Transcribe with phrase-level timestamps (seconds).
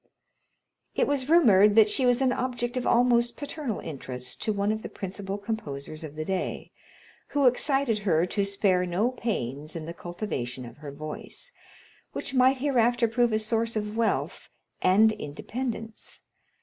[0.95, 4.81] It was rumored that she was an object of almost paternal interest to one of
[4.81, 6.71] the principal composers of the day,
[7.27, 11.51] who excited her to spare no pains in the cultivation of her voice,
[12.13, 14.49] which might hereafter prove a source of wealth
[14.81, 16.23] and independence.